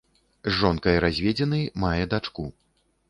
[0.49, 2.51] З жонкай разведзены, мае дачку.